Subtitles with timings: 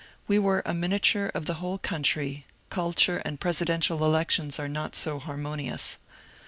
[0.27, 4.95] We were a miniature of the whole coun try; culture and presidential elections are not
[4.97, 5.99] harmonious.